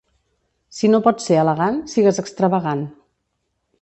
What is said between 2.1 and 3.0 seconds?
extravagant.